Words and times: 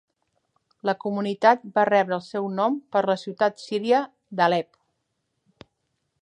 La 0.89 0.93
comunitat 1.03 1.67
va 1.75 1.83
rebre 1.89 2.17
el 2.17 2.23
seu 2.29 2.47
nom 2.61 2.79
per 2.95 3.05
la 3.11 3.17
ciutat 3.25 3.61
síria 3.67 4.01
d'Alep. 4.41 4.81